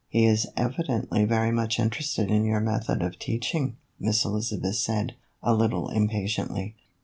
"He 0.09 0.25
is 0.25 0.47
evidently 0.57 1.25
very 1.25 1.51
much 1.51 1.77
interested 1.77 2.31
in 2.31 2.43
your 2.43 2.59
method 2.59 3.03
of 3.03 3.19
teaching," 3.19 3.77
Miss 3.99 4.25
Elizabeth 4.25 4.77
said, 4.77 5.13
a 5.43 5.53
little 5.53 5.91
impatiently. 5.91 6.75